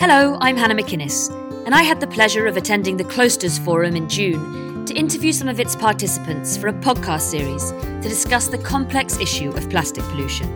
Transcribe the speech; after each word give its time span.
Hello, 0.00 0.38
I'm 0.40 0.56
Hannah 0.56 0.76
MacInnes, 0.76 1.28
and 1.66 1.74
I 1.74 1.82
had 1.82 2.00
the 2.00 2.06
pleasure 2.06 2.46
of 2.46 2.56
attending 2.56 2.96
the 2.96 3.04
Klosters 3.04 3.62
Forum 3.62 3.96
in 3.96 4.08
June 4.08 4.86
to 4.86 4.94
interview 4.94 5.30
some 5.30 5.46
of 5.46 5.60
its 5.60 5.76
participants 5.76 6.56
for 6.56 6.68
a 6.68 6.72
podcast 6.72 7.20
series 7.20 7.72
to 7.72 8.08
discuss 8.08 8.48
the 8.48 8.56
complex 8.56 9.18
issue 9.18 9.50
of 9.50 9.68
plastic 9.68 10.02
pollution. 10.04 10.48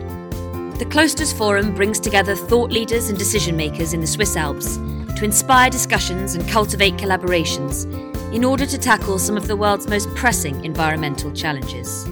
The 0.79 0.85
Klosters 0.85 1.31
Forum 1.31 1.75
brings 1.75 1.99
together 1.99 2.35
thought 2.35 2.71
leaders 2.71 3.09
and 3.09 3.19
decision 3.19 3.55
makers 3.55 3.93
in 3.93 4.01
the 4.01 4.07
Swiss 4.07 4.35
Alps 4.35 4.77
to 4.77 5.23
inspire 5.23 5.69
discussions 5.69 6.33
and 6.33 6.49
cultivate 6.49 6.95
collaborations 6.95 7.85
in 8.33 8.43
order 8.43 8.65
to 8.65 8.79
tackle 8.79 9.19
some 9.19 9.37
of 9.37 9.47
the 9.47 9.55
world's 9.55 9.87
most 9.87 10.09
pressing 10.15 10.65
environmental 10.65 11.31
challenges. 11.33 12.07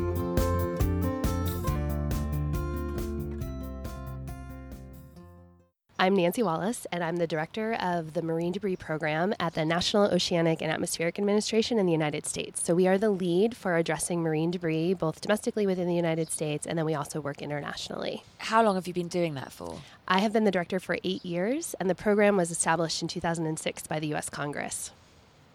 I'm 6.03 6.17
Nancy 6.17 6.43
Wallace, 6.43 6.85
and 6.91 7.01
I'm 7.01 7.15
the 7.15 7.27
director 7.27 7.75
of 7.75 8.11
the 8.11 8.21
Marine 8.21 8.51
Debris 8.51 8.75
Program 8.75 9.33
at 9.39 9.53
the 9.53 9.63
National 9.63 10.03
Oceanic 10.13 10.61
and 10.61 10.69
Atmospheric 10.69 11.17
Administration 11.17 11.79
in 11.79 11.85
the 11.85 11.93
United 11.93 12.25
States. 12.25 12.61
So, 12.61 12.75
we 12.75 12.89
are 12.89 12.97
the 12.97 13.09
lead 13.09 13.55
for 13.55 13.77
addressing 13.77 14.21
marine 14.21 14.51
debris, 14.51 14.95
both 14.95 15.21
domestically 15.21 15.65
within 15.65 15.87
the 15.87 15.95
United 15.95 16.29
States, 16.29 16.67
and 16.67 16.77
then 16.77 16.85
we 16.85 16.93
also 16.93 17.21
work 17.21 17.41
internationally. 17.41 18.21
How 18.39 18.61
long 18.61 18.75
have 18.75 18.85
you 18.85 18.93
been 18.93 19.07
doing 19.07 19.35
that 19.35 19.53
for? 19.53 19.79
I 20.05 20.19
have 20.19 20.33
been 20.33 20.43
the 20.43 20.51
director 20.51 20.77
for 20.77 20.97
eight 21.05 21.23
years, 21.23 21.73
and 21.79 21.89
the 21.89 21.95
program 21.95 22.35
was 22.35 22.51
established 22.51 23.01
in 23.01 23.07
2006 23.07 23.87
by 23.87 24.01
the 24.01 24.07
U.S. 24.07 24.29
Congress. 24.29 24.91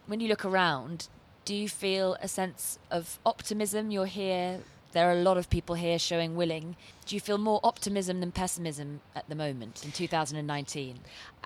When 0.06 0.18
you 0.18 0.28
look 0.28 0.46
around, 0.46 1.08
do 1.44 1.54
you 1.54 1.68
feel 1.68 2.16
a 2.22 2.26
sense 2.26 2.78
of 2.90 3.18
optimism? 3.26 3.90
You're 3.90 4.06
here 4.06 4.60
there 4.92 5.08
are 5.08 5.12
a 5.12 5.22
lot 5.22 5.36
of 5.36 5.50
people 5.50 5.74
here 5.74 5.98
showing 5.98 6.34
willing. 6.36 6.76
Do 7.06 7.14
you 7.14 7.20
feel 7.20 7.38
more 7.38 7.60
optimism 7.62 8.20
than 8.20 8.32
pessimism 8.32 9.00
at 9.14 9.28
the 9.28 9.34
moment 9.34 9.84
in 9.84 9.92
2019? 9.92 10.98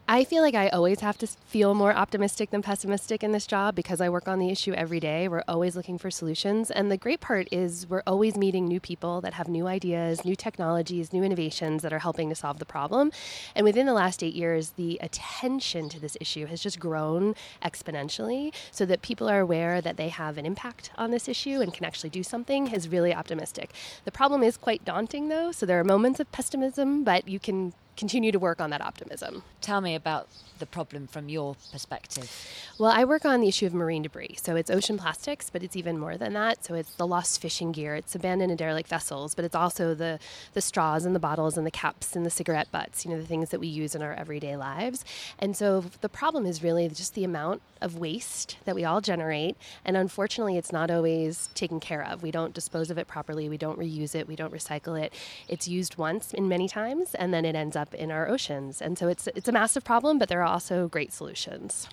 I 0.09 0.25
feel 0.25 0.43
like 0.43 0.57
I 0.57 0.69
always 0.69 0.99
have 1.01 1.17
to 1.19 1.27
feel 1.29 1.75
more 1.75 1.95
optimistic 1.95 2.51
than 2.51 2.61
pessimistic 2.61 3.23
in 3.23 3.31
this 3.31 3.47
job 3.47 3.77
because 3.77 4.01
I 4.01 4.09
work 4.09 4.27
on 4.27 4.41
the 4.41 4.51
issue 4.51 4.73
every 4.73 4.99
day. 4.99 5.29
We're 5.29 5.45
always 5.47 5.77
looking 5.77 5.97
for 5.97 6.11
solutions. 6.11 6.73
And 6.73 6.91
the 6.91 6.97
great 6.97 7.21
part 7.21 7.47
is 7.53 7.89
we're 7.89 8.03
always 8.05 8.37
meeting 8.37 8.67
new 8.67 8.81
people 8.81 9.21
that 9.21 9.35
have 9.35 9.47
new 9.47 9.69
ideas, 9.69 10.25
new 10.25 10.35
technologies, 10.35 11.13
new 11.13 11.23
innovations 11.23 11.83
that 11.83 11.93
are 11.93 12.01
helping 12.01 12.29
to 12.31 12.35
solve 12.35 12.59
the 12.59 12.67
problem. 12.67 13.13
And 13.55 13.65
within 13.65 13.87
the 13.87 13.95
last 13.95 14.25
eight 14.25 14.35
years, 14.35 14.71
the 14.71 14.99
attention 15.01 15.89
to 15.91 16.01
this 16.01 16.17
issue 16.21 16.47
has 16.47 16.61
just 16.61 16.81
grown 16.81 17.37
exponentially 17.65 18.53
so 18.73 18.85
that 18.85 19.03
people 19.03 19.29
are 19.29 19.41
aware 19.41 19.81
that 19.81 19.99
they 19.99 20.09
have 20.09 20.37
an 20.37 20.45
impact 20.45 20.91
on 20.99 21.13
this 21.13 21.29
issue 21.29 21.61
and 21.61 21.73
can 21.73 21.85
actually 21.85 22.11
do 22.11 22.25
something 22.25 22.73
is 22.73 22.89
really 22.89 23.15
optimistic. 23.15 23.71
The 24.05 24.13
problem 24.13 24.43
is 24.43 24.57
quite 24.57 24.85
daunting, 24.85 25.29
though. 25.29 25.53
So 25.53 25.65
there 25.65 25.79
are 25.79 25.85
moments 25.85 26.19
of 26.19 26.31
pessimism, 26.33 27.05
but 27.05 27.29
you 27.29 27.39
can 27.39 27.73
continue 27.97 28.33
to 28.33 28.39
work 28.39 28.61
on 28.61 28.71
that 28.71 28.81
optimism. 28.81 29.43
Tell 29.61 29.81
me 29.81 29.95
about 29.95 30.29
the 30.63 30.67
problem 30.67 31.09
from 31.09 31.29
your 31.29 31.57
perspective? 31.73 32.31
Well, 32.79 32.93
I 32.93 33.05
work 33.05 33.25
on 33.25 33.41
the 33.41 33.49
issue 33.49 33.67
of 33.67 33.75
marine 33.75 34.03
debris. 34.03 34.37
So 34.41 34.55
it's 34.55 34.71
ocean 34.71 34.97
plastics, 34.97 35.51
but 35.51 35.65
it's 35.65 35.75
even 35.75 35.99
more 35.99 36.17
than 36.17 36.35
that. 36.35 36.65
So 36.65 36.75
it's 36.75 36.93
the 36.95 37.07
lost 37.07 37.41
fishing 37.41 37.73
gear, 37.73 37.97
it's 37.97 38.15
abandoned 38.15 38.53
and 38.53 38.59
derelict 38.59 38.89
vessels, 38.89 39.35
but 39.35 39.45
it's 39.45 39.57
also 39.57 39.93
the, 39.93 40.21
the 40.55 40.61
straws 40.61 41.05
and 41.05 41.17
the 41.17 41.21
bottles 41.21 41.59
and 41.59 41.67
the 41.67 41.73
caps 41.73 42.15
and 42.15 42.25
the 42.25 42.31
cigarette 42.31 42.71
butts, 42.71 43.05
you 43.05 43.11
know, 43.11 43.19
the 43.19 43.27
things 43.27 43.51
that 43.51 43.59
we 43.59 43.67
use 43.67 43.97
in 43.97 44.03
our 44.03 44.15
everyday 44.15 44.57
lives. 44.57 45.05
And 45.41 45.57
so 45.57 45.81
the 46.01 46.09
problem 46.09 46.47
is 46.47 46.63
really 46.63 46.89
just 46.89 47.15
the 47.15 47.25
amount 47.25 47.61
of 47.81 47.99
waste 47.99 48.57
that 48.65 48.77
we 48.77 48.85
all 48.85 49.01
generate. 49.01 49.57
And 49.85 49.97
unfortunately, 49.97 50.57
it's 50.57 50.71
not 50.71 50.93
always 50.93 51.49
taken 51.55 51.81
care 51.81 52.05
of. 52.05 52.23
We 52.23 52.31
don't 52.31 52.55
dispose 52.55 52.89
of 52.89 52.99
it 52.99 53.09
properly, 53.09 53.49
we 53.49 53.59
don't 53.59 53.81
reuse 53.81 54.15
it, 54.15 54.29
we 54.29 54.37
don't 54.37 54.53
recycle 54.53 55.01
it. 55.03 55.13
It's 55.49 55.67
used 55.67 55.99
once 55.99 56.33
in 56.33 56.47
many 56.47 56.69
times, 56.69 57.17
and 57.17 57.35
then 57.35 57.45
it 57.45 57.57
ends 57.57 57.75
up 57.75 57.82
in 57.95 58.11
our 58.11 58.29
oceans. 58.29 58.83
And 58.83 58.99
so 58.99 59.09
it's, 59.09 59.27
it's 59.29 59.49
a 59.49 59.53
massive 59.53 59.85
problem, 59.85 60.19
but 60.19 60.29
there 60.29 60.41
are 60.41 60.53
also 60.55 60.89
great 60.89 61.13
solutions. 61.13 61.89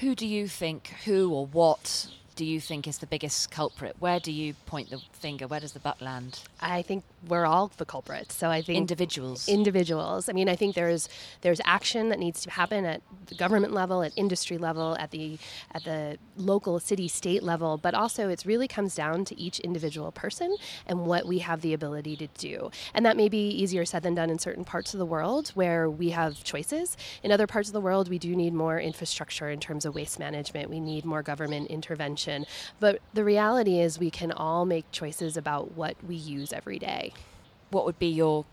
Who 0.00 0.14
do 0.14 0.26
you 0.26 0.48
think, 0.48 0.88
who 1.04 1.32
or 1.32 1.46
what 1.46 2.08
do 2.38 2.44
you 2.44 2.60
think 2.60 2.86
is 2.86 2.98
the 2.98 3.06
biggest 3.06 3.50
culprit? 3.50 3.96
Where 3.98 4.20
do 4.20 4.30
you 4.30 4.54
point 4.64 4.90
the 4.90 5.00
finger? 5.12 5.48
Where 5.48 5.58
does 5.58 5.72
the 5.72 5.80
butt 5.80 6.00
land? 6.00 6.38
I 6.60 6.82
think 6.82 7.02
we're 7.26 7.46
all 7.46 7.72
the 7.78 7.84
culprits. 7.84 8.36
So 8.36 8.48
I 8.48 8.62
think 8.62 8.78
individuals. 8.78 9.48
Individuals. 9.48 10.28
I 10.28 10.32
mean, 10.32 10.48
I 10.48 10.54
think 10.54 10.76
there's 10.76 11.08
there's 11.40 11.60
action 11.64 12.10
that 12.10 12.20
needs 12.20 12.40
to 12.42 12.50
happen 12.50 12.84
at 12.84 13.02
the 13.26 13.34
government 13.34 13.72
level, 13.72 14.04
at 14.04 14.12
industry 14.14 14.56
level, 14.56 14.96
at 15.00 15.10
the 15.10 15.36
at 15.74 15.82
the 15.82 16.16
local 16.36 16.78
city 16.78 17.08
state 17.08 17.42
level, 17.42 17.76
but 17.76 17.92
also 17.92 18.28
it 18.28 18.44
really 18.46 18.68
comes 18.68 18.94
down 18.94 19.24
to 19.24 19.36
each 19.36 19.58
individual 19.58 20.12
person 20.12 20.56
and 20.86 21.06
what 21.06 21.26
we 21.26 21.40
have 21.40 21.60
the 21.60 21.74
ability 21.74 22.14
to 22.18 22.28
do. 22.38 22.70
And 22.94 23.04
that 23.04 23.16
may 23.16 23.28
be 23.28 23.48
easier 23.48 23.84
said 23.84 24.04
than 24.04 24.14
done 24.14 24.30
in 24.30 24.38
certain 24.38 24.64
parts 24.64 24.94
of 24.94 24.98
the 24.98 25.06
world 25.06 25.48
where 25.56 25.90
we 25.90 26.10
have 26.10 26.44
choices. 26.44 26.96
In 27.24 27.32
other 27.32 27.48
parts 27.48 27.68
of 27.68 27.72
the 27.72 27.80
world, 27.80 28.08
we 28.08 28.20
do 28.20 28.36
need 28.36 28.54
more 28.54 28.78
infrastructure 28.78 29.50
in 29.50 29.58
terms 29.58 29.84
of 29.84 29.96
waste 29.96 30.20
management. 30.20 30.70
We 30.70 30.78
need 30.78 31.04
more 31.04 31.24
government 31.24 31.66
intervention 31.66 32.27
but 32.80 33.00
the 33.14 33.24
reality 33.24 33.80
is, 33.80 33.98
we 33.98 34.10
can 34.10 34.32
all 34.32 34.64
make 34.64 34.90
choices 34.92 35.36
about 35.36 35.72
what 35.72 35.96
we 36.06 36.14
use 36.14 36.52
every 36.52 36.78
day. 36.78 37.12
What 37.70 37.84
would 37.84 37.98
be 37.98 38.08
your 38.08 38.44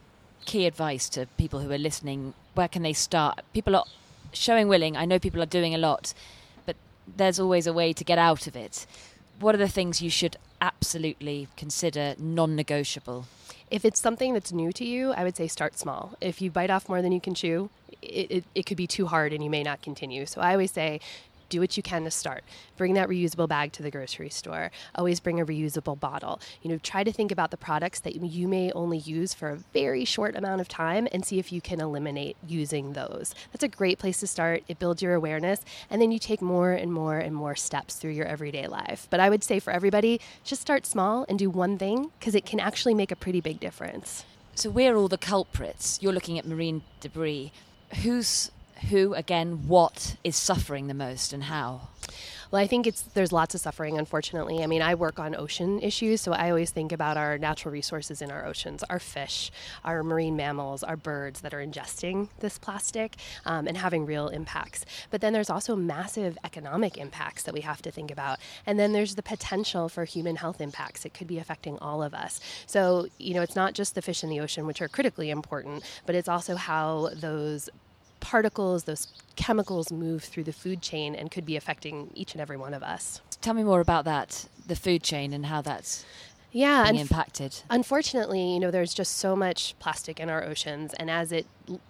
key 0.46 0.66
advice 0.66 1.09
to 1.09 1.28
people 1.38 1.59
who 1.59 1.72
are 1.72 1.78
listening? 1.78 2.34
Where 2.53 2.68
can 2.68 2.84
they 2.84 2.94
start? 2.94 3.41
People 3.53 3.75
are 3.75 3.85
showing 4.34 4.68
willing. 4.68 4.96
I 4.96 5.06
know 5.06 5.19
people 5.19 5.41
are 5.41 5.47
doing 5.47 5.74
a 5.74 5.78
lot, 5.78 6.14
but 6.66 6.75
there's 7.18 7.40
always 7.40 7.68
a 7.68 7.74
way 7.74 7.94
to 7.94 8.03
get 8.03 8.18
out 8.18 8.47
of 8.47 8.56
it. 8.56 8.85
What 9.40 9.56
are 9.56 9.59
the 9.59 9.68
things 9.68 10.02
you 10.02 10.09
should 10.09 10.38
absolutely 10.62 11.47
consider 11.58 12.16
non 12.18 12.56
negotiable? 12.56 13.25
If 13.72 13.84
it's 13.84 14.00
something 14.00 14.34
that's 14.34 14.52
new 14.52 14.72
to 14.74 14.85
you, 14.85 15.12
I 15.12 15.24
would 15.24 15.35
say 15.35 15.47
start 15.47 15.78
small. 15.78 16.14
If 16.22 16.41
you 16.41 16.52
bite 16.52 16.69
off 16.69 16.88
more 16.88 17.02
than 17.02 17.12
you 17.12 17.19
can 17.19 17.34
chew, 17.34 17.69
it, 18.02 18.31
it, 18.31 18.44
it, 18.53 18.66
could 18.66 18.78
be 18.78 18.88
too 18.88 19.08
hard 19.08 19.34
and 19.34 19.44
you 19.44 19.50
may 19.50 19.64
not 19.64 19.81
continue. 19.81 20.25
So 20.25 20.40
I 20.40 20.52
always 20.52 20.72
say 20.72 21.00
do 21.50 21.59
what 21.59 21.78
you 21.78 21.83
can 21.83 22.03
to 22.03 22.11
start. 22.11 22.44
Bring 22.78 22.94
that 22.95 23.09
reusable 23.09 23.47
bag 23.47 23.72
to 23.73 23.83
the 23.83 23.91
grocery 23.91 24.29
store. 24.29 24.72
Always 24.95 25.19
bring 25.19 25.39
a 25.39 25.45
reusable 25.45 26.00
bottle. 26.00 26.39
You 26.61 26.72
know, 26.72 26.78
try 26.78 27.03
to 27.03 27.11
think 27.11 27.31
about 27.31 27.51
the 27.51 27.57
products 27.57 28.00
that 28.01 28.16
you 28.16 28.47
may 28.47 28.72
only 28.72 28.97
use 28.97 29.33
for 29.33 29.50
a 29.50 29.55
very 29.73 30.05
short 30.05 30.35
amount 30.35 30.61
of 30.61 30.67
time 30.67 31.07
and 31.11 31.25
see 31.25 31.39
if 31.39 31.51
you 31.51 31.61
can 31.61 31.81
eliminate 31.81 32.38
using 32.47 32.94
those. 32.94 33.34
That's 33.51 33.63
a 33.63 33.67
great 33.67 34.00
place 34.00 34.19
to 34.19 34.28
start. 34.28 34.63
It 34.67 34.79
builds 34.79 35.01
your 35.01 35.13
awareness 35.13 35.61
and 35.89 36.01
then 36.01 36.11
you 36.11 36.19
take 36.19 36.41
more 36.41 36.72
and 36.72 36.91
more 36.91 37.17
and 37.17 37.35
more 37.35 37.55
steps 37.55 37.95
through 37.95 38.11
your 38.11 38.25
everyday 38.25 38.67
life. 38.67 39.07
But 39.09 39.19
I 39.19 39.29
would 39.29 39.44
say 39.44 39.59
for 39.59 39.72
everybody, 39.72 40.19
just 40.44 40.61
start 40.61 40.85
small 40.85 41.25
and 41.29 41.38
do 41.38 41.50
one 41.50 41.78
thing 41.78 42.11
because 42.19 42.35
it 42.35 42.45
can 42.45 42.59
actually 42.59 42.94
make 42.94 43.11
a 43.11 43.16
pretty 43.16 43.41
big 43.41 43.59
difference. 43.59 44.25
So 44.55 44.69
we're 44.69 44.95
all 44.95 45.07
the 45.07 45.17
culprits. 45.17 46.00
You're 46.01 46.13
looking 46.13 46.39
at 46.39 46.45
marine 46.45 46.81
debris. 47.01 47.51
Who's 48.03 48.51
who, 48.90 49.13
again, 49.13 49.68
what 49.68 50.18
is 50.24 50.36
suffering 50.36 50.88
the 50.88 50.94
most 50.94 51.34
and 51.34 51.44
how? 51.44 51.90
Well, 52.52 52.62
I 52.62 52.68
think 52.68 52.86
it's 52.88 53.02
there's 53.02 53.31
lots 53.31 53.56
of 53.56 53.62
suffering, 53.62 53.97
unfortunately. 53.97 54.63
I 54.63 54.68
mean, 54.68 54.81
I 54.81 54.96
work 54.96 55.19
on 55.19 55.36
ocean 55.36 55.80
issues, 55.81 56.22
so 56.22 56.31
I 56.31 56.50
always 56.50 56.72
think 56.72 56.91
about 56.91 57.18
our 57.18 57.38
natural 57.38 57.72
resources 57.72 58.22
in 58.22 58.31
our 58.31 58.46
oceans, 58.46 58.84
our 58.84 59.00
fish, 59.00 59.52
our 59.84 60.03
marine 60.03 60.35
mammals, 60.35 60.84
our 60.84 60.96
birds 60.96 61.41
that 61.41 61.53
are 61.53 61.66
ingesting 61.66 62.30
this 62.40 62.58
plastic 62.58 63.16
um, 63.46 63.68
and 63.68 63.78
having 63.78 64.06
real 64.06 64.28
impacts. 64.30 64.85
But 65.09 65.22
then 65.22 65.34
there's 65.34 65.50
also 65.50 65.75
massive 65.75 66.38
economic 66.44 66.97
impacts 66.97 67.44
that 67.44 67.53
we 67.53 67.62
have 67.62 67.81
to 67.81 67.91
think 67.91 68.12
about, 68.12 68.40
and 68.66 68.80
then 68.80 68.94
there's 68.94 69.16
the 69.16 69.24
potential 69.24 69.90
for 69.90 70.06
human 70.06 70.35
health 70.35 70.62
impacts. 70.62 71.03
It 71.06 71.14
could 71.14 71.28
be 71.28 71.40
affecting 71.40 71.78
all 71.80 72.03
of 72.03 72.14
us. 72.14 72.40
So 72.68 73.08
you 73.18 73.34
know, 73.34 73.41
it's 73.41 73.56
not 73.56 73.74
just 73.74 73.96
the 73.96 74.02
fish 74.02 74.24
in 74.24 74.30
the 74.30 74.40
ocean, 74.40 74.68
which 74.68 74.81
are 74.81 74.88
critically 74.88 75.30
important, 75.30 75.84
but 76.06 76.16
it's 76.16 76.30
also 76.30 76.56
how 76.56 77.09
those 77.16 77.69
particles, 78.25 78.86
those 78.86 79.08
chemicals 79.36 79.91
move 79.91 80.24
through 80.24 80.44
the 80.44 80.52
food 80.52 80.81
chain 80.81 81.13
and 81.13 81.30
could 81.30 81.46
be 81.46 81.56
affecting 81.56 82.09
each 82.16 82.34
and 82.34 82.41
every 82.41 82.58
one 82.58 82.74
of 82.74 82.81
us. 82.81 83.22
Tell 83.40 83.53
me 83.53 83.63
more 83.63 83.81
about 83.81 84.03
that, 84.06 84.47
the 84.66 84.75
food 84.75 85.03
chain 85.03 85.31
and 85.31 85.46
how 85.46 85.62
that's 85.62 86.03
yeah, 86.52 86.90
being 86.90 87.02
impacted. 87.02 87.62
Unfortunately, 87.69 88.53
you 88.53 88.59
know, 88.59 88.72
there's 88.72 88.96
just 88.96 89.18
so 89.18 89.35
much 89.35 89.75
plastic 89.78 90.19
in 90.19 90.31
our 90.31 90.44
oceans, 90.44 90.96
and 90.96 91.12
as 91.12 91.31
it 91.31 91.46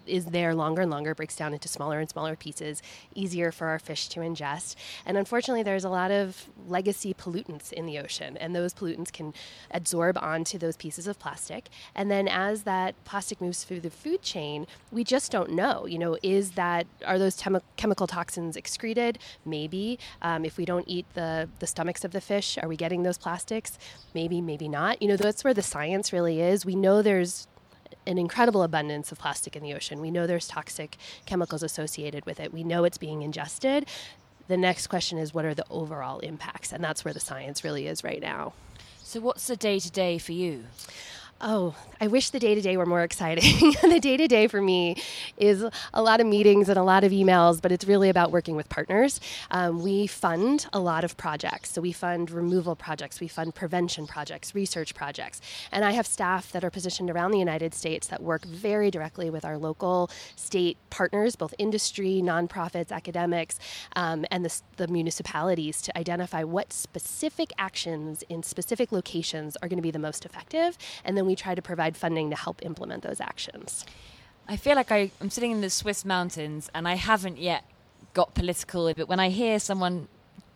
is 0.06 0.26
there 0.26 0.54
longer 0.54 0.82
and 0.82 0.90
longer, 0.90 1.14
breaks 1.14 1.36
down 1.36 1.52
into 1.52 1.68
smaller 1.68 2.00
and 2.00 2.08
smaller 2.08 2.36
pieces, 2.36 2.82
easier 3.14 3.52
for 3.52 3.68
our 3.68 3.78
fish 3.78 4.08
to 4.08 4.20
ingest. 4.20 4.74
And 5.04 5.16
unfortunately, 5.16 5.62
there's 5.62 5.84
a 5.84 5.88
lot 5.88 6.10
of 6.10 6.48
legacy 6.66 7.14
pollutants 7.14 7.72
in 7.72 7.86
the 7.86 7.98
ocean, 7.98 8.36
and 8.36 8.54
those 8.54 8.74
pollutants 8.74 9.12
can 9.12 9.34
absorb 9.70 10.18
onto 10.18 10.58
those 10.58 10.76
pieces 10.76 11.06
of 11.06 11.18
plastic. 11.18 11.68
And 11.94 12.10
then 12.10 12.28
as 12.28 12.62
that 12.62 12.94
plastic 13.04 13.40
moves 13.40 13.64
through 13.64 13.80
the 13.80 13.90
food 13.90 14.22
chain, 14.22 14.66
we 14.90 15.04
just 15.04 15.30
don't 15.30 15.52
know. 15.52 15.86
You 15.86 15.98
know, 15.98 16.18
is 16.22 16.52
that 16.52 16.86
are 17.04 17.18
those 17.18 17.42
chemical 17.76 18.06
toxins 18.06 18.56
excreted? 18.56 19.18
Maybe. 19.44 19.98
Um, 20.22 20.44
if 20.44 20.56
we 20.56 20.64
don't 20.64 20.84
eat 20.88 21.06
the 21.14 21.48
the 21.58 21.66
stomachs 21.66 22.04
of 22.04 22.12
the 22.12 22.20
fish, 22.20 22.58
are 22.62 22.68
we 22.68 22.76
getting 22.76 23.02
those 23.02 23.18
plastics? 23.18 23.78
Maybe, 24.14 24.40
maybe 24.40 24.68
not. 24.68 25.00
You 25.02 25.08
know, 25.08 25.16
that's 25.16 25.44
where 25.44 25.54
the 25.54 25.62
science 25.62 26.12
really 26.12 26.40
is. 26.40 26.64
We 26.64 26.76
know 26.76 27.02
there's 27.02 27.48
an 28.06 28.18
incredible 28.18 28.62
abundance 28.62 29.10
of 29.12 29.18
plastic 29.18 29.56
in 29.56 29.62
the 29.62 29.74
ocean. 29.74 30.00
We 30.00 30.10
know 30.10 30.26
there's 30.26 30.48
toxic 30.48 30.96
chemicals 31.26 31.62
associated 31.62 32.24
with 32.26 32.40
it. 32.40 32.52
We 32.52 32.64
know 32.64 32.84
it's 32.84 32.98
being 32.98 33.22
ingested. 33.22 33.86
The 34.48 34.56
next 34.56 34.86
question 34.86 35.18
is 35.18 35.34
what 35.34 35.44
are 35.44 35.54
the 35.54 35.66
overall 35.70 36.20
impacts? 36.20 36.72
And 36.72 36.82
that's 36.82 37.04
where 37.04 37.14
the 37.14 37.20
science 37.20 37.64
really 37.64 37.86
is 37.86 38.04
right 38.04 38.20
now. 38.20 38.52
So, 39.02 39.20
what's 39.20 39.46
the 39.46 39.56
day 39.56 39.78
to 39.78 39.90
day 39.90 40.18
for 40.18 40.32
you? 40.32 40.64
Oh, 41.38 41.74
I 42.00 42.06
wish 42.06 42.30
the 42.30 42.38
day 42.38 42.54
to 42.54 42.62
day 42.62 42.78
were 42.78 42.86
more 42.86 43.02
exciting. 43.02 43.74
the 43.82 44.00
day 44.00 44.16
to 44.16 44.26
day 44.26 44.46
for 44.46 44.62
me 44.62 44.96
is 45.36 45.66
a 45.92 46.02
lot 46.02 46.18
of 46.18 46.26
meetings 46.26 46.70
and 46.70 46.78
a 46.78 46.82
lot 46.82 47.04
of 47.04 47.12
emails, 47.12 47.60
but 47.60 47.70
it's 47.70 47.84
really 47.84 48.08
about 48.08 48.32
working 48.32 48.56
with 48.56 48.70
partners. 48.70 49.20
Um, 49.50 49.82
we 49.82 50.06
fund 50.06 50.66
a 50.72 50.80
lot 50.80 51.04
of 51.04 51.18
projects. 51.18 51.72
So 51.72 51.82
we 51.82 51.92
fund 51.92 52.30
removal 52.30 52.74
projects, 52.74 53.20
we 53.20 53.28
fund 53.28 53.54
prevention 53.54 54.06
projects, 54.06 54.54
research 54.54 54.94
projects. 54.94 55.42
And 55.72 55.84
I 55.84 55.92
have 55.92 56.06
staff 56.06 56.52
that 56.52 56.64
are 56.64 56.70
positioned 56.70 57.10
around 57.10 57.32
the 57.32 57.38
United 57.38 57.74
States 57.74 58.06
that 58.06 58.22
work 58.22 58.46
very 58.46 58.90
directly 58.90 59.28
with 59.28 59.44
our 59.44 59.58
local 59.58 60.10
state 60.36 60.78
partners, 60.88 61.36
both 61.36 61.52
industry, 61.58 62.22
nonprofits, 62.24 62.90
academics, 62.90 63.58
um, 63.94 64.24
and 64.30 64.42
the, 64.42 64.62
the 64.78 64.88
municipalities 64.88 65.82
to 65.82 65.98
identify 65.98 66.44
what 66.44 66.72
specific 66.72 67.52
actions 67.58 68.24
in 68.30 68.42
specific 68.42 68.90
locations 68.90 69.54
are 69.56 69.68
going 69.68 69.76
to 69.76 69.82
be 69.82 69.90
the 69.90 69.98
most 69.98 70.24
effective. 70.24 70.78
And 71.04 71.14
then 71.14 71.25
we 71.26 71.36
try 71.36 71.54
to 71.54 71.62
provide 71.62 71.96
funding 71.96 72.30
to 72.30 72.36
help 72.36 72.64
implement 72.64 73.02
those 73.02 73.20
actions. 73.20 73.84
I 74.48 74.56
feel 74.56 74.76
like 74.76 74.92
I, 74.92 75.10
am 75.20 75.30
sitting 75.30 75.50
in 75.50 75.60
the 75.60 75.70
Swiss 75.70 76.04
mountains 76.04 76.70
and 76.74 76.86
I 76.86 76.94
haven't 76.94 77.38
yet 77.38 77.64
got 78.14 78.34
political, 78.34 78.92
but 78.94 79.08
when 79.08 79.20
I 79.20 79.28
hear 79.28 79.58
someone 79.58 80.08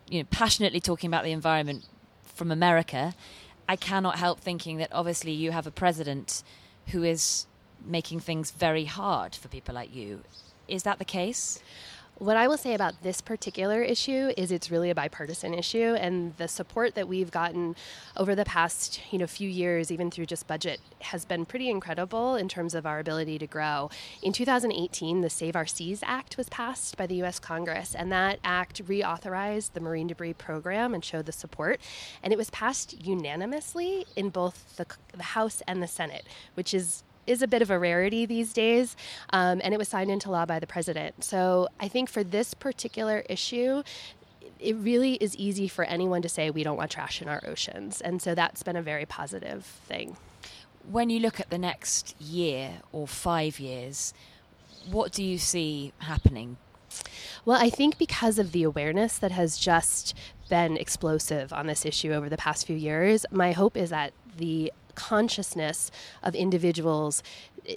you 0.08 0.20
know, 0.20 0.28
passionately 0.31 0.81
talking 0.81 1.08
about 1.08 1.25
the 1.25 1.32
environment 1.32 1.87
from 2.25 2.50
America, 2.50 3.14
I 3.69 3.76
cannot 3.76 4.17
help 4.17 4.40
thinking 4.40 4.78
that 4.78 4.90
obviously 4.93 5.32
you 5.32 5.52
have 5.52 5.67
a 5.67 5.70
president 5.70 6.43
who 6.88 7.02
is 7.02 7.46
making 7.84 8.20
things 8.20 8.50
very 8.50 8.84
hard 8.84 9.34
for 9.34 9.49
people 9.49 9.75
like 9.75 9.94
you. 9.94 10.23
Is 10.69 10.84
that 10.84 10.99
the 10.99 11.05
case? 11.05 11.61
What 12.20 12.37
I 12.37 12.49
will 12.49 12.58
say 12.58 12.75
about 12.75 13.02
this 13.02 13.22
particular 13.22 13.81
issue 13.81 14.31
is 14.37 14.52
it's 14.52 14.70
really 14.70 14.90
a 14.90 14.94
bipartisan 14.94 15.55
issue, 15.55 15.94
and 15.99 16.37
the 16.37 16.49
support 16.49 16.94
that 16.94 17.08
we've 17.08 17.31
gotten 17.31 17.75
over 18.14 18.34
the 18.34 18.44
past 18.44 19.00
you 19.11 19.19
know 19.19 19.26
few 19.26 19.49
years, 19.49 19.90
even 19.90 20.11
through 20.11 20.26
just 20.26 20.46
budget, 20.46 20.81
has 21.00 21.25
been 21.25 21.46
pretty 21.46 21.70
incredible 21.70 22.34
in 22.34 22.46
terms 22.46 22.75
of 22.75 22.84
our 22.84 22.99
ability 22.99 23.38
to 23.38 23.46
grow. 23.46 23.88
In 24.22 24.34
2018, 24.34 25.22
the 25.22 25.31
Save 25.31 25.56
Our 25.56 25.64
Seas 25.64 26.00
Act 26.05 26.37
was 26.37 26.50
passed 26.50 26.99
by 26.99 27.06
the 27.06 27.14
U.S. 27.14 27.38
Congress, 27.38 27.94
and 27.94 28.12
that 28.12 28.38
act 28.44 28.87
reauthorized 28.87 29.73
the 29.73 29.81
marine 29.81 30.08
debris 30.08 30.34
program 30.34 30.93
and 30.93 31.02
showed 31.02 31.25
the 31.25 31.32
support, 31.32 31.81
and 32.23 32.34
it 32.34 32.37
was 32.37 32.50
passed 32.50 33.02
unanimously 33.02 34.05
in 34.14 34.28
both 34.28 34.76
the, 34.76 34.84
the 35.16 35.23
House 35.23 35.62
and 35.66 35.82
the 35.82 35.88
Senate, 35.88 36.26
which 36.52 36.75
is 36.75 37.02
is 37.30 37.42
a 37.42 37.48
bit 37.48 37.62
of 37.62 37.70
a 37.70 37.78
rarity 37.78 38.26
these 38.26 38.52
days, 38.52 38.96
um, 39.32 39.60
and 39.62 39.72
it 39.72 39.78
was 39.78 39.88
signed 39.88 40.10
into 40.10 40.30
law 40.30 40.44
by 40.44 40.58
the 40.58 40.66
president. 40.66 41.24
So 41.24 41.68
I 41.78 41.88
think 41.88 42.10
for 42.10 42.24
this 42.24 42.54
particular 42.54 43.22
issue, 43.28 43.82
it 44.58 44.76
really 44.76 45.14
is 45.14 45.36
easy 45.36 45.68
for 45.68 45.84
anyone 45.84 46.22
to 46.22 46.28
say 46.28 46.50
we 46.50 46.64
don't 46.64 46.76
want 46.76 46.90
trash 46.90 47.22
in 47.22 47.28
our 47.28 47.40
oceans. 47.46 48.00
And 48.00 48.20
so 48.20 48.34
that's 48.34 48.62
been 48.62 48.76
a 48.76 48.82
very 48.82 49.06
positive 49.06 49.64
thing. 49.64 50.16
When 50.90 51.08
you 51.08 51.20
look 51.20 51.40
at 51.40 51.50
the 51.50 51.58
next 51.58 52.20
year 52.20 52.80
or 52.92 53.06
five 53.06 53.60
years, 53.60 54.12
what 54.90 55.12
do 55.12 55.22
you 55.22 55.38
see 55.38 55.92
happening? 55.98 56.56
Well, 57.44 57.60
I 57.60 57.70
think 57.70 57.96
because 57.96 58.38
of 58.38 58.52
the 58.52 58.64
awareness 58.64 59.18
that 59.18 59.30
has 59.30 59.56
just 59.56 60.14
been 60.48 60.76
explosive 60.76 61.52
on 61.52 61.66
this 61.66 61.86
issue 61.86 62.12
over 62.12 62.28
the 62.28 62.36
past 62.36 62.66
few 62.66 62.76
years, 62.76 63.24
my 63.30 63.52
hope 63.52 63.76
is 63.76 63.90
that 63.90 64.12
the 64.36 64.72
consciousness 65.08 65.91
of 66.23 66.35
individuals 66.35 67.23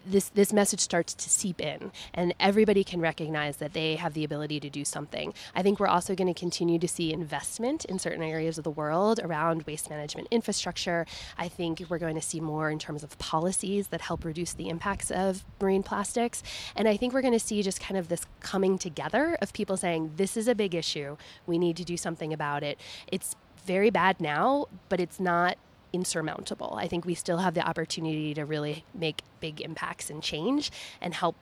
this 0.06 0.30
this 0.30 0.54
message 0.54 0.80
starts 0.80 1.14
to 1.14 1.30
seep 1.30 1.60
in 1.62 1.92
and 2.14 2.34
everybody 2.40 2.84
can 2.84 3.02
recognize 3.02 3.58
that 3.58 3.74
they 3.74 3.96
have 3.96 4.14
the 4.14 4.24
ability 4.24 4.60
to 4.60 4.70
do 4.70 4.86
something. 4.86 5.34
I 5.56 5.62
think 5.62 5.80
we're 5.80 5.88
also 5.88 6.16
going 6.16 6.34
to 6.34 6.40
continue 6.40 6.80
to 6.80 6.88
see 6.88 7.14
investment 7.14 7.86
in 7.86 8.00
certain 8.00 8.24
areas 8.24 8.58
of 8.58 8.64
the 8.64 8.72
world 8.72 9.20
around 9.24 9.64
waste 9.64 9.90
management 9.90 10.28
infrastructure. 10.32 11.06
I 11.38 11.48
think 11.48 11.84
we're 11.90 11.98
going 11.98 12.16
to 12.16 12.22
see 12.22 12.40
more 12.40 12.70
in 12.70 12.80
terms 12.80 13.04
of 13.04 13.18
policies 13.20 13.88
that 13.88 14.02
help 14.02 14.26
reduce 14.26 14.54
the 14.54 14.70
impacts 14.70 15.12
of 15.12 15.44
marine 15.62 15.84
plastics. 15.84 16.44
And 16.76 16.88
I 16.88 16.98
think 16.98 17.14
we're 17.14 17.22
going 17.22 17.34
to 17.34 17.40
see 17.40 17.62
just 17.62 17.80
kind 17.80 17.98
of 17.98 18.08
this 18.08 18.26
coming 18.40 18.78
together 18.78 19.38
of 19.42 19.54
people 19.54 19.78
saying 19.78 20.14
this 20.16 20.38
is 20.38 20.48
a 20.48 20.56
big 20.56 20.76
issue. 20.76 21.18
We 21.46 21.58
need 21.58 21.78
to 21.78 21.84
do 21.84 21.98
something 21.98 22.34
about 22.34 22.64
it. 22.64 22.80
It's 23.08 23.36
very 23.66 23.90
bad 23.90 24.20
now, 24.20 24.68
but 24.90 25.00
it's 25.00 25.20
not 25.20 25.58
insurmountable. 25.94 26.76
I 26.78 26.88
think 26.88 27.06
we 27.06 27.14
still 27.14 27.38
have 27.38 27.54
the 27.54 27.66
opportunity 27.66 28.34
to 28.34 28.44
really 28.44 28.84
make 28.94 29.22
big 29.40 29.62
impacts 29.62 30.10
and 30.10 30.22
change 30.22 30.72
and 31.00 31.14
help 31.14 31.36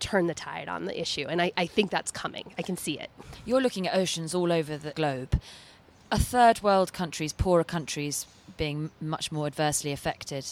turn 0.00 0.26
the 0.26 0.34
tide 0.34 0.68
on 0.68 0.84
the 0.84 1.00
issue. 1.00 1.26
And 1.28 1.40
I, 1.40 1.52
I 1.56 1.66
think 1.66 1.90
that's 1.90 2.10
coming. 2.10 2.52
I 2.58 2.62
can 2.62 2.76
see 2.76 2.98
it. 2.98 3.08
You're 3.44 3.60
looking 3.60 3.86
at 3.86 3.96
oceans 3.96 4.34
all 4.34 4.52
over 4.52 4.76
the 4.76 4.90
globe. 4.90 5.40
Are 6.10 6.18
third 6.18 6.62
world 6.62 6.92
countries, 6.92 7.32
poorer 7.32 7.64
countries, 7.64 8.26
being 8.56 8.90
much 9.00 9.32
more 9.32 9.46
adversely 9.46 9.92
affected? 9.92 10.44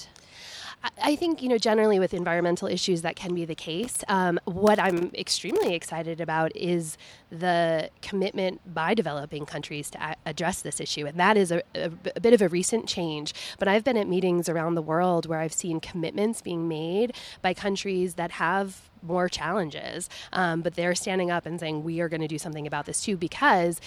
I 1.03 1.15
think, 1.15 1.43
you 1.43 1.49
know, 1.49 1.59
generally 1.59 1.99
with 1.99 2.15
environmental 2.15 2.67
issues, 2.67 3.03
that 3.03 3.17
can 3.17 3.35
be 3.35 3.45
the 3.45 3.55
case. 3.55 4.03
Um, 4.09 4.41
what 4.45 4.79
I'm 4.79 5.11
extremely 5.15 5.75
excited 5.75 6.21
about 6.21 6.57
is 6.57 6.97
the 7.31 7.91
commitment 8.01 8.61
by 8.73 8.95
developing 8.95 9.45
countries 9.45 9.91
to 9.91 10.03
a- 10.03 10.17
address 10.25 10.63
this 10.63 10.81
issue. 10.81 11.07
And 11.07 11.19
that 11.19 11.37
is 11.37 11.53
a, 11.53 11.63
a, 11.75 11.91
a 12.17 12.21
bit 12.21 12.33
of 12.33 12.41
a 12.41 12.49
recent 12.49 12.87
change. 12.87 13.35
But 13.59 13.69
I've 13.69 13.85
been 13.85 13.97
at 13.97 14.09
meetings 14.09 14.49
around 14.49 14.75
the 14.75 14.83
world 14.83 15.27
where 15.27 15.39
I've 15.39 15.53
seen 15.53 15.81
commitments 15.81 16.41
being 16.41 16.67
made 16.67 17.15
by 17.43 17.55
countries 17.55 18.15
that 18.15 18.33
have 18.33 18.90
more 19.03 19.29
challenges. 19.29 20.09
Um, 20.33 20.63
but 20.63 20.75
they're 20.75 20.95
standing 20.95 21.31
up 21.31 21.47
and 21.47 21.59
saying, 21.59 21.85
we 21.85 22.01
are 22.01 22.09
going 22.09 22.21
to 22.21 22.29
do 22.29 22.39
something 22.39 22.67
about 22.67 22.87
this 22.87 23.03
too, 23.03 23.17
because 23.17 23.81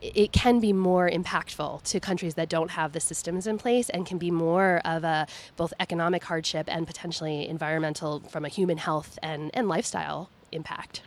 it 0.00 0.32
can 0.32 0.60
be 0.60 0.72
more 0.72 1.08
impactful 1.08 1.82
to 1.82 2.00
countries 2.00 2.34
that 2.34 2.48
don't 2.48 2.72
have 2.72 2.92
the 2.92 3.00
systems 3.00 3.46
in 3.46 3.58
place 3.58 3.88
and 3.90 4.06
can 4.06 4.18
be 4.18 4.30
more 4.30 4.80
of 4.84 5.04
a 5.04 5.26
both 5.56 5.72
economic 5.80 6.24
hardship 6.24 6.66
and 6.68 6.86
potentially 6.86 7.48
environmental 7.48 8.20
from 8.28 8.44
a 8.44 8.48
human 8.48 8.78
health 8.78 9.18
and, 9.22 9.50
and 9.54 9.68
lifestyle 9.68 10.30
impact 10.52 11.02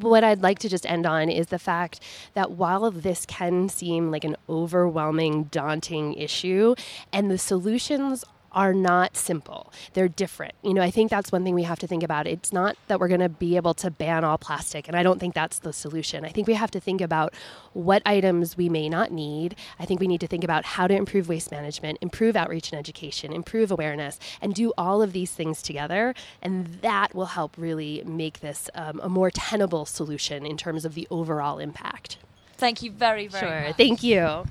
what 0.00 0.24
I'd 0.24 0.42
like 0.42 0.58
to 0.60 0.68
just 0.68 0.86
end 0.86 1.06
on 1.06 1.28
is 1.28 1.48
the 1.48 1.58
fact 1.58 2.00
that 2.34 2.52
while 2.52 2.90
this 2.90 3.26
can 3.26 3.68
seem 3.68 4.10
like 4.10 4.24
an 4.24 4.36
overwhelming, 4.48 5.44
daunting 5.44 6.14
issue, 6.14 6.74
and 7.12 7.30
the 7.30 7.38
solutions 7.38 8.24
are 8.52 8.72
not 8.72 9.16
simple. 9.16 9.72
They're 9.94 10.08
different. 10.08 10.54
You 10.62 10.74
know, 10.74 10.82
I 10.82 10.90
think 10.90 11.10
that's 11.10 11.32
one 11.32 11.44
thing 11.44 11.54
we 11.54 11.62
have 11.64 11.78
to 11.80 11.86
think 11.86 12.02
about. 12.02 12.26
It's 12.26 12.52
not 12.52 12.76
that 12.88 13.00
we're 13.00 13.08
going 13.08 13.20
to 13.20 13.28
be 13.28 13.56
able 13.56 13.74
to 13.74 13.90
ban 13.90 14.24
all 14.24 14.38
plastic, 14.38 14.88
and 14.88 14.96
I 14.96 15.02
don't 15.02 15.18
think 15.18 15.34
that's 15.34 15.58
the 15.58 15.72
solution. 15.72 16.24
I 16.24 16.28
think 16.28 16.46
we 16.46 16.54
have 16.54 16.70
to 16.72 16.80
think 16.80 17.00
about 17.00 17.34
what 17.72 18.02
items 18.04 18.56
we 18.56 18.68
may 18.68 18.88
not 18.88 19.10
need. 19.10 19.56
I 19.78 19.84
think 19.84 20.00
we 20.00 20.06
need 20.06 20.20
to 20.20 20.26
think 20.26 20.44
about 20.44 20.64
how 20.64 20.86
to 20.86 20.94
improve 20.94 21.28
waste 21.28 21.50
management, 21.50 21.98
improve 22.00 22.36
outreach 22.36 22.70
and 22.70 22.78
education, 22.78 23.32
improve 23.32 23.70
awareness, 23.70 24.18
and 24.40 24.54
do 24.54 24.72
all 24.76 25.02
of 25.02 25.12
these 25.12 25.32
things 25.32 25.62
together. 25.62 26.14
And 26.42 26.66
that 26.82 27.14
will 27.14 27.26
help 27.26 27.54
really 27.56 28.02
make 28.04 28.40
this 28.40 28.68
um, 28.74 29.00
a 29.02 29.08
more 29.08 29.30
tenable 29.30 29.86
solution 29.86 30.44
in 30.44 30.56
terms 30.56 30.84
of 30.84 30.94
the 30.94 31.06
overall 31.10 31.58
impact. 31.58 32.18
Thank 32.56 32.82
you 32.82 32.92
very, 32.92 33.26
very 33.26 33.46
sure. 33.46 33.60
much. 33.68 33.76
Thank 33.76 34.02
you. 34.02 34.44